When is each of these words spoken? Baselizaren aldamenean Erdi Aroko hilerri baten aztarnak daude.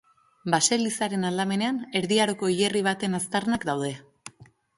Baselizaren 0.53 1.27
aldamenean 1.29 1.77
Erdi 1.99 2.17
Aroko 2.25 2.49
hilerri 2.55 2.83
baten 2.89 3.19
aztarnak 3.21 3.71
daude. 3.73 3.95